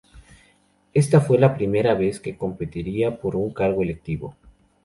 [0.95, 4.35] Esta fue la primera vez que competiría por un cargo electivo.